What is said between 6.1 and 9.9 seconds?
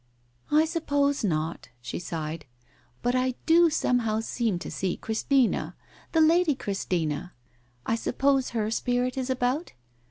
the Lady Christina. I suppose her spirit is about